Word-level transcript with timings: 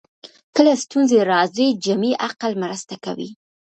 کله 0.55 0.73
ستونزې 0.83 1.17
راځي 1.31 1.67
جمعي 1.85 2.11
عقل 2.27 2.51
مرسته 2.63 2.95
کوي 3.05 3.29